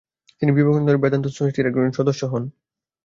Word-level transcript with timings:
তিনি 0.39 0.51
বিবেকানন্দের 0.51 0.97
বেদান্ত 0.97 1.25
সোসাইটির 1.27 1.69
একজন 1.69 1.91
সদস্য 1.91 2.21
হন। 2.25 2.43